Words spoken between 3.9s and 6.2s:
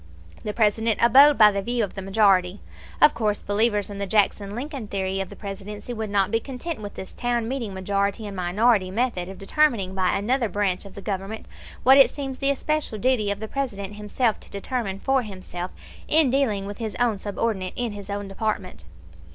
the Jackson Lincoln theory of the Presidency would